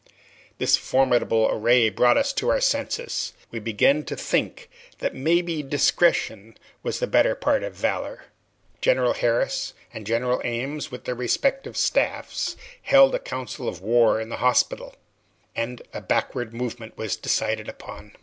This 0.57 0.77
formidable 0.77 1.47
array 1.51 1.91
brought 1.91 2.17
us 2.17 2.33
to 2.33 2.49
our 2.49 2.59
senses: 2.59 3.33
we 3.51 3.59
began 3.59 4.03
to 4.05 4.15
think 4.15 4.67
that 4.97 5.13
maybe 5.13 5.61
discretion 5.61 6.57
was 6.81 6.97
the 6.97 7.05
better 7.05 7.35
part 7.35 7.61
of 7.61 7.75
valor. 7.75 8.23
General 8.81 9.13
Harris 9.13 9.75
and 9.93 10.07
General 10.07 10.41
Ames, 10.43 10.89
with 10.89 11.03
their 11.03 11.13
respective 11.13 11.77
staffs, 11.77 12.57
held 12.81 13.13
a 13.13 13.19
council 13.19 13.67
of 13.67 13.81
war 13.81 14.19
in 14.19 14.29
the 14.29 14.37
hospital, 14.37 14.95
and 15.55 15.83
a 15.93 16.01
backward 16.01 16.51
movement 16.51 16.97
was 16.97 17.15
decided 17.15 17.69
on. 17.83 18.15